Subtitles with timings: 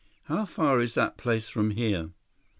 [0.23, 2.09] "How far is that place from here?"